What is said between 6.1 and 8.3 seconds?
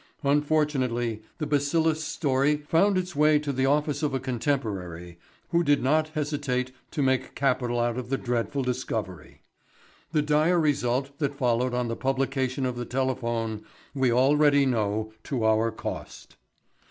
hesitate to make capital out of the